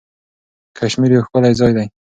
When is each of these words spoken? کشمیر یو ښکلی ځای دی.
کشمیر 0.77 1.11
یو 1.13 1.25
ښکلی 1.27 1.53
ځای 1.59 1.71
دی. 1.77 1.87